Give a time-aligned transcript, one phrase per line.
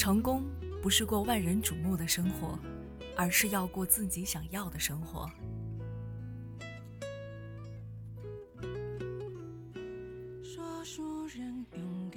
[0.00, 0.42] 成功
[0.82, 2.58] 不是过万人瞩目的生活，
[3.14, 5.30] 而是要过自己想要的生活。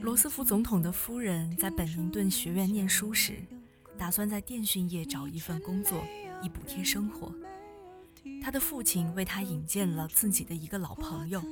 [0.00, 3.42] 罗斯福总统的夫人在本宁顿学院念书时，
[3.98, 6.04] 打算在电讯业找一份工作，
[6.40, 7.34] 以补贴生活。
[8.40, 11.42] 他的父亲为他引荐了自己的一个老朋友，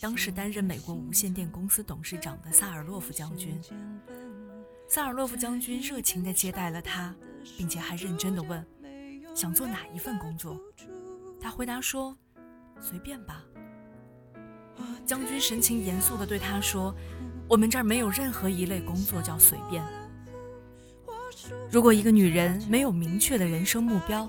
[0.00, 3.56] 当时担任美国无线电公司董事长的萨尔洛夫将军。
[4.90, 7.14] 萨尔洛夫将军热情地接待了他，
[7.58, 8.64] 并且还认真地问
[9.36, 10.58] ：“想做哪一份工作？”
[11.38, 12.16] 他回答说
[12.80, 13.44] ：“随便吧。”
[15.04, 16.94] 将军神情严肃地对他说
[17.46, 19.84] ：“我们这儿没有任何一类工作叫随便。
[21.70, 24.26] 如果一个女人没有明确的人生目标，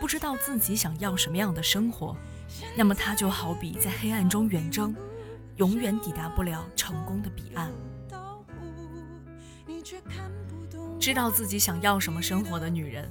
[0.00, 2.16] 不知道自己想要什么样的生活，
[2.74, 4.96] 那么她就好比在黑暗中远征，
[5.56, 7.70] 永远抵达不了成功的彼岸。”
[11.00, 13.10] 知道自己想要什么生活的女人，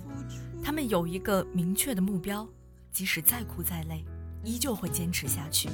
[0.64, 2.48] 她们有一个明确的目标，
[2.92, 4.04] 即使再苦再累，
[4.44, 5.70] 依旧会坚持下去，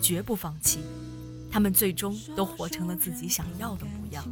[0.00, 0.80] 绝不放弃。
[1.50, 4.24] 她们最终都活成了自己想要的模样。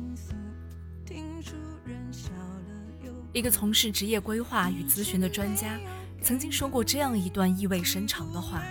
[3.33, 5.79] 一个从事职业规划与咨询的专家
[6.23, 8.63] 曾经说过这样一段意味深长的话：“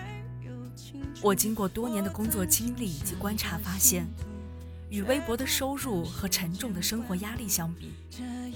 [1.21, 4.07] 我经过多年的工作经历以及观察发现。”
[4.95, 7.91] 与微薄的收入和沉重的生活压力相比，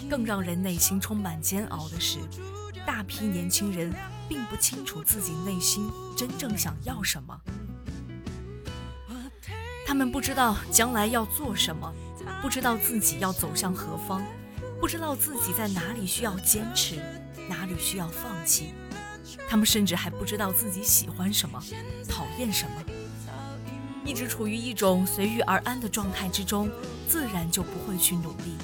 [0.10, 2.18] 更让人内心充满煎熬的是，
[2.86, 3.94] 大批年轻人
[4.30, 7.38] 并不清楚自己内心真正想要什么。
[9.86, 11.94] 他们不知道将来要做什么，
[12.42, 14.24] 不知道自己要走向何方，
[14.80, 17.02] 不知道自己在哪里需要坚持，
[17.50, 18.74] 哪里需要放弃。
[19.50, 21.62] 他们甚至还不知道自己喜欢什么，
[22.08, 22.99] 讨厌什么。
[24.10, 26.68] 一直处于一种随遇而安的状态之中，
[27.08, 28.58] 自然就不会去努力。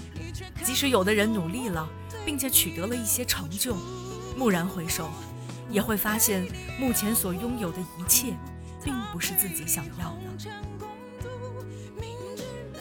[0.63, 1.87] 即使有的人努力了，
[2.25, 3.77] 并且取得了一些成就，
[4.35, 5.07] 蓦然回首，
[5.69, 6.47] 也会发现
[6.79, 8.33] 目前所拥有的一切，
[8.83, 10.49] 并不是自己想要的。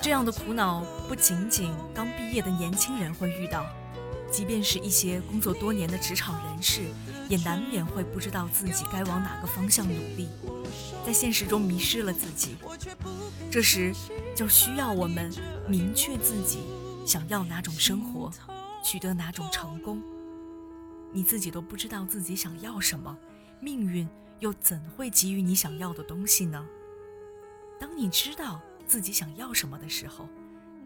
[0.00, 3.66] 这样的苦恼不仅仅刚毕业的年轻人会遇到，
[4.32, 6.80] 即便是一些工作多年的职场人士，
[7.28, 10.30] 也难免会不知道自己该往哪个方向努力。
[11.04, 12.56] 在现实中迷失了自己，
[13.50, 13.92] 这时
[14.34, 15.30] 就需要我们
[15.68, 16.60] 明确自己
[17.06, 18.30] 想要哪种生活，
[18.82, 20.02] 取得哪种成功。
[21.12, 23.16] 你自己都不知道自己想要什么，
[23.60, 24.08] 命运
[24.40, 26.66] 又怎会给予你想要的东西呢？
[27.78, 30.26] 当你知道自己想要什么的时候，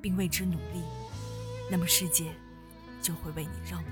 [0.02, 0.82] 并为之努力，
[1.70, 2.34] 那么世界
[3.00, 3.90] 就会为你让步。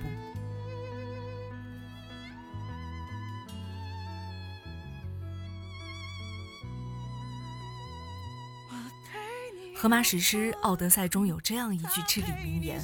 [9.78, 12.82] 荷马史诗《奥德赛》中有这样一句至理名言：“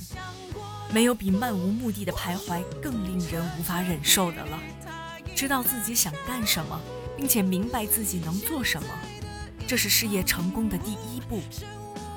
[0.92, 4.60] 没有比漫无目的的徘徊更令人无法忍受的了。
[5.34, 6.78] 知道自己想干什么，
[7.16, 8.88] 并且明白自己能做什么，
[9.66, 11.40] 这是事业成功的第一步。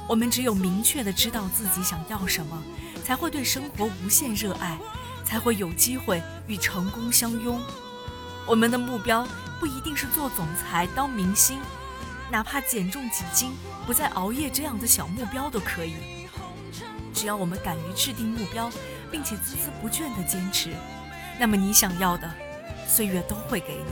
[0.10, 2.62] 我们只有明确的知道自己想要什么，
[3.02, 4.78] 才会对生活无限热爱，
[5.24, 7.62] 才会有机会与成功相拥。
[8.46, 9.26] 我们的目标
[9.58, 11.60] 不一定是做总裁、当明星。”
[12.32, 13.52] 哪怕减重几斤，
[13.86, 15.96] 不再熬夜，这样的小目标都可以。
[17.14, 18.70] 只要我们敢于制定目标，
[19.12, 20.74] 并且孜孜不倦地坚持，
[21.40, 22.30] 那么你想要的，
[22.88, 23.92] 岁月都会给你。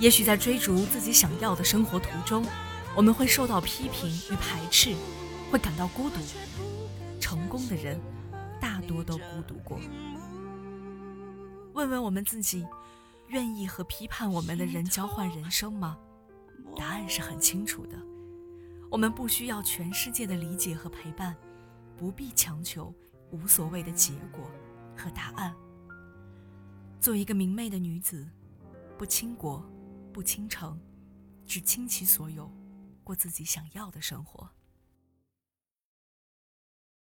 [0.00, 2.44] 也许在追逐自己想要的生活途中，
[2.96, 4.94] 我们会受到批评与排斥，
[5.50, 6.16] 会感到孤独。
[7.20, 8.00] 成功的人，
[8.60, 9.78] 大多都孤独过。
[11.74, 12.66] 问问我们自己，
[13.28, 15.96] 愿意和批判我们的人交换人生吗？
[16.78, 18.00] 答案是很清楚的，
[18.88, 21.36] 我们不需要全世界的理解和陪伴，
[21.96, 22.94] 不必强求
[23.32, 24.48] 无所谓的结果
[24.96, 25.52] 和答案。
[27.00, 28.30] 做一个明媚的女子，
[28.96, 29.68] 不倾国，
[30.12, 30.80] 不倾城，
[31.44, 32.48] 只倾其所有，
[33.02, 34.48] 过自己想要的生活。